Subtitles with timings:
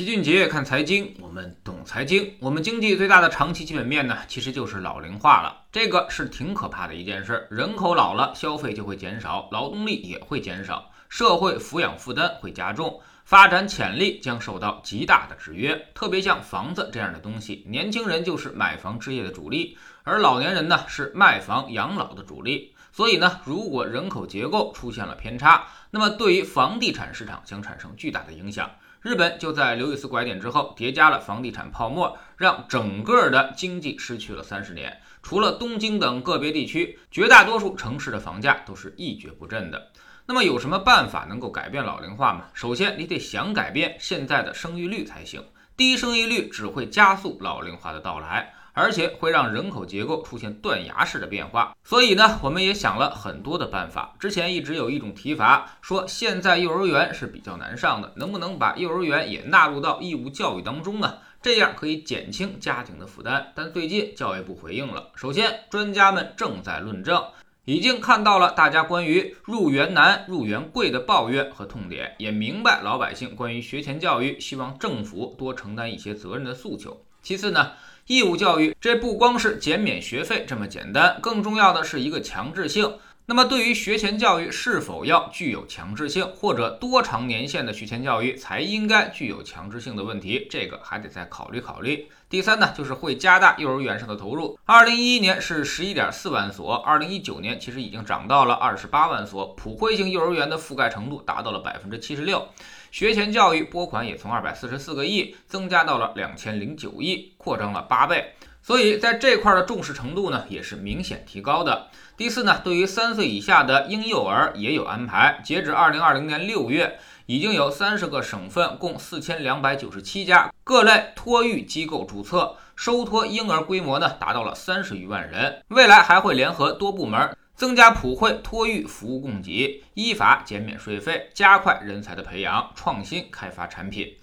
[0.00, 2.34] 齐俊杰看财经，我们懂财经。
[2.40, 5.64] 我们经济最大的长期基本面呢，其实就是老龄化了。
[5.70, 7.46] 这个是挺可怕的一件事。
[7.50, 15.88] 人口老了，消费就会减少，劳动力也会减少，社会抚养负担会加重，发展潜力将受到极大的制约。
[15.94, 22.74] 特别像房子这样的东西，年轻人就是买房置业的主力，而老年人呢是卖房养老的主力。
[22.90, 28.70] 所以呢，如果人口结构出现了偏差，那么对于房地产市场将产生巨大的影响。
[29.02, 35.00] 日本就在刘易斯拐点之后叠加了房地产泡沫，让整个的经济失去了三十年。
[35.22, 39.90] 除了东京等个别地区，绝大多数城市的房价都是一蹶不振的。
[40.26, 42.48] 那么有什么办法能够改变老龄化吗？
[42.52, 45.42] 首先，你得想改变现在的生育率才行。
[45.76, 48.52] 低生育率只会加速老龄化的到来。
[48.80, 54.14] 而且会让人口结构出现断崖式的变化，所以呢，我们也想了很多的办法。
[54.18, 61.18] 之前一直有一种提法，说现在幼儿园是比较难上的，能不能把幼儿园也纳入到义务教育当中呢？
[61.42, 63.52] 这样可以减轻家庭的负担。
[63.54, 67.22] 但最近教育部回应了，首先，专家们正在论证，
[67.66, 77.04] 已经看到了大家关于入园难、入园贵的抱怨和痛点，也明白老百姓关于学前教育希望政府多承担一些责任的诉求。
[77.22, 77.72] 其次呢？
[78.06, 82.98] 义务教育，这不光是减免学费这么简单，更重要的是一个强制性。
[83.26, 92.08] 那么，对于学前教育是否要具有强制性，或者多长年限的学前教育才应该具有强制性的问题，这个还得再考虑考虑。
[92.28, 94.58] 第三呢，就是会加大幼儿园上的投入。
[94.64, 102.48] 二零一一年是十一点四万所，二零一九年其实已经涨到了二十八万所，普惠性幼儿园的覆盖程度达到了百分之七十六。
[102.90, 108.34] 学前教育拨款也从二百四十四个亿增加到了两千零九亿，扩张了八倍。
[108.62, 111.88] 所以在这块的重视程度呢，也是明显提高的。
[112.16, 115.40] 第四呢，对于三岁以下的婴幼儿也有安排。
[115.42, 125.62] 截止二零二零年六月，已经有三十个省份共四千两百九十七家各类托育机构注册，收托婴儿规模呢达到了三十余万人。
[125.68, 127.34] 未来还会联合多部门。
[127.60, 134.16] 增加普惠托育服务供给，依法减免税费，加快人才的培养，创新开发产品。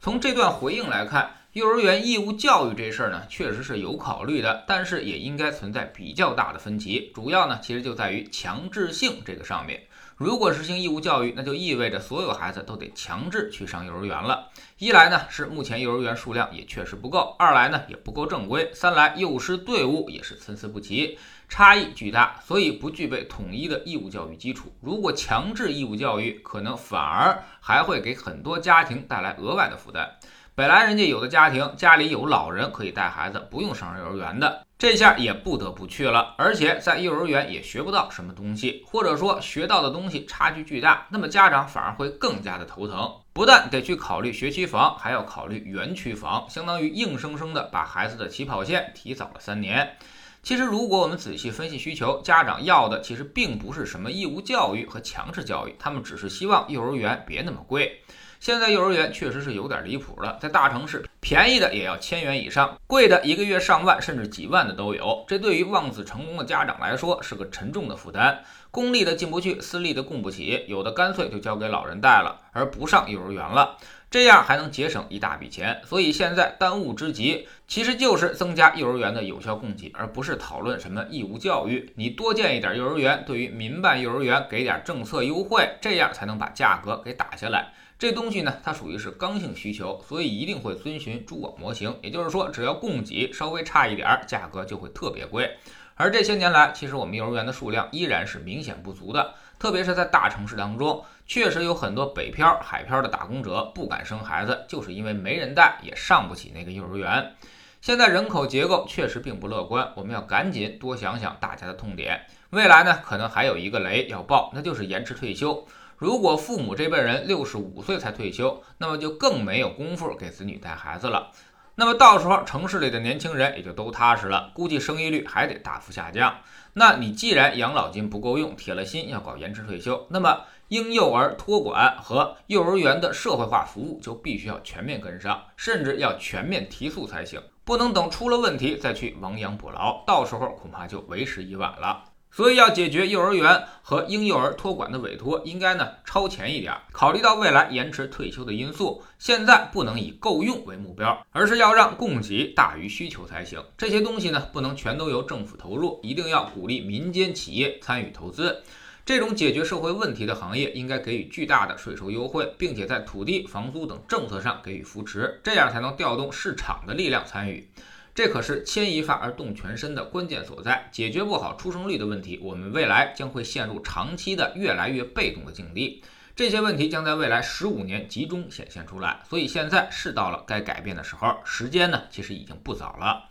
[0.00, 7.10] 从这段回应来看，幼儿园义务教育这事儿呢，确实是有考虑的，但是也应该存在比较大的分歧。
[7.12, 9.82] 主要呢，其实就在于强制性这个上面。
[10.16, 14.48] 如果实行义务教育，那就意味着所有孩子都得强制去上幼儿园了。
[14.78, 21.18] 一来呢，是目前幼儿园数量也确实不够；二来呢，也不够正规；三来幼师队伍也是参差不齐。
[21.48, 24.72] 差异巨大，所以不具备统一的义务教育基础。
[24.80, 30.08] 如果强制义务教育，可能反而还会给很多家庭带来额外的负担。
[30.56, 36.36] 本来人家有的家庭家里有老人可以带孩子，不用上幼儿园的，这下也不得不去了。
[36.38, 43.12] 而且在幼儿园也学不到什么东西，或者说学到的东西差距巨大，那么家长反而会更加的头疼。
[43.32, 49.96] 不但得去考虑学区房，还要考虑园区房，相当于硬生生的把孩子的起跑线提早了三年。
[50.44, 58.02] 其实，如果我们仔细分析需求，家长要的其实并不是什么义务教育和强制教育，他们只是希望幼儿园别那么贵。
[58.40, 65.24] 现在幼儿园确实是有点离谱了，在大城市，便宜的也要千元以上，贵的一个月上万甚至几万的都有。
[65.26, 68.44] 这对于望子成龙的家长来说是个沉重的负担。
[68.70, 73.78] 公立的进不去，私立的供不起，有的干脆就交给老人带了，而不上幼儿园了。
[74.14, 81.92] 这样还能节省一大笔钱，所以现在当务之急其实就是增加幼儿园的有效供给，而不是讨论什么义务教育。
[81.96, 87.72] 你多建一点幼儿园，对于民办幼儿园给点政策优惠，这样才能把价格给打下来。
[87.98, 91.98] 这东西呢，它属于是刚性需求，所以一定会遵循蛛网模型。
[92.00, 95.50] 也就是说，只要供给稍微差一点儿，价格就会特别贵。
[95.96, 99.34] 而这些年来，其实我们幼儿园的数量依然是明显不足的。
[99.64, 107.32] 特别是在大城市当中，确实有很多北漂、海漂的打工者不敢生孩子，就是因为没人带，也上不起那个幼儿园。
[107.80, 112.26] 现在人口结构确实并不乐观，我们要赶紧多想想大家的痛点。
[112.50, 115.66] 未来呢，可能还有一个雷要爆，那就是延迟退休。
[115.96, 121.30] 如果父母这辈人六十五岁才退休，那么就更没有功夫给子女带孩子了。
[121.76, 126.38] 那么到时候城市里的年轻人也就都踏实了，估计生育率还得大幅下降。
[126.74, 142.04] 那你既然养老金不够用，铁了心要搞延迟退休，那么婴幼儿托管和幼儿园的社会化服务就必须要全面跟上，甚至要全面提速才行，不能等出了问题再去亡羊补牢，到时候恐怕就为时已晚了。
[142.34, 153.62] 所以要解决幼儿园和婴幼儿托管的委托，应该呢超前一点，考虑到未来延迟退休的因素，现在不能以够用为目标，而是要让供给大于需求才行。
[153.78, 158.64] 这些东西呢不能全都由政府投入，一定要鼓励民间企业参与投资。
[159.06, 167.68] 这种解决社会问题的行业应该给予巨大的税收优惠，并且在土地、房租等政策上给予扶持，这样才能调动市场的力量参与。
[168.14, 170.88] 这可是牵一发而动全身的关键所在。
[170.92, 176.00] 解决不好出生率的问题，我们未来将会陷入长期的越来越被动的境地。
[176.36, 179.20] 这些问题将在未来十五年集中显现出来。
[179.28, 183.28] 所以现在是到了该改变的时候，时间呢其实已经不早了。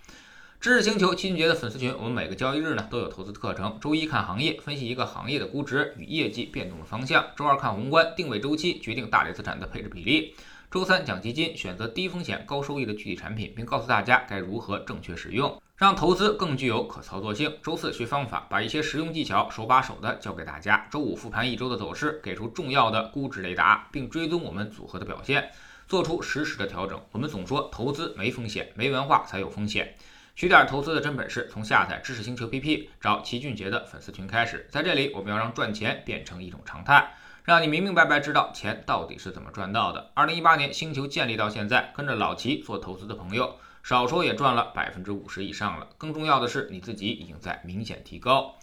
[0.59, 3.77] 知识星球七俊杰的粉丝群，我们每个交易日呢都有投资课程。
[3.81, 10.33] 周一看行业，分析一个行业的估值与业绩变动的方向；周二看宏观，定位周期，决定大类资产的配置比例；
[10.73, 17.53] 周三讲基金，选择低风险高收益的具体产品，并告诉大家该如何正确使用，让投资更具有可操作性。
[17.61, 20.87] 周四学方法，把一些实用技巧手把手的教给大家。
[20.89, 25.47] 周五复盘一周的走势，给出重要的估值雷达，并追踪我们组合的表现，
[25.87, 26.99] 做出实时的调整。
[27.11, 29.93] 我们总说投资没风险，没文化才有风险。
[30.35, 34.67] 学点投资的真本事，从下载知识星球 PP 找齐俊杰的粉丝群开始。
[34.71, 40.11] 在这里，我们要让赚钱变成一种常态，让你明明白白知道钱到底是怎么赚到的。
[40.13, 45.89] 二零一八年星球建立到现在，跟着老齐做投资的朋友，少说也赚了百分之五十以上了。
[45.97, 48.55] 更重要的是，你自己已经在明显提高。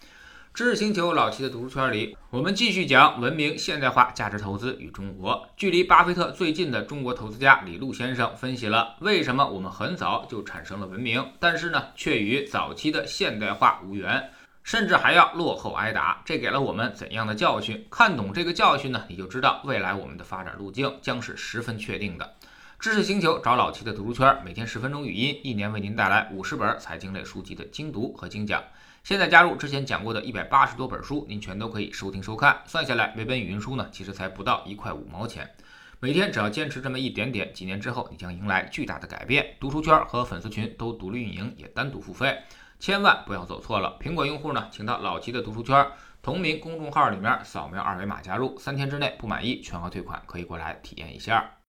[0.55, 5.47] 知识星球老齐的读书圈里，我们继续讲文明现代化价值投资与中国。
[5.57, 14.31] 距离巴菲特最近的中国投资家李路先生分析了为什么我们很早就产生了文明，但是呢，却与早期的现代化无缘，
[14.63, 16.23] 甚至还要落后挨打。
[16.25, 17.87] 这给了我们怎样的教训？
[17.91, 22.35] 看懂这个教训呢，你就知道未来我们的发展路径将是十分确定的。
[22.79, 28.63] 知识星球找老齐的读书圈，每天十分钟语音，一年为您带来五十本财经类书籍的精读和精讲。
[29.05, 32.63] 现在加入之前讲过的一百八十多本书，您全都可以收听收看。
[32.67, 35.51] 算下来，每本语音书呢，其实才不到一块五毛钱。
[35.99, 39.55] 每天只要坚持这么一点点，几年之后，你将迎来巨大的改变。
[39.61, 42.39] 读书圈和粉丝群都独立运营，也单独付费，
[42.81, 43.99] 千万不要走错了。
[44.01, 45.87] 苹果用户呢，请到老齐的读书圈
[46.23, 51.51] 同名公众号里面扫描二维码加入，三天之内不满意全额退款，可以过来体验一下。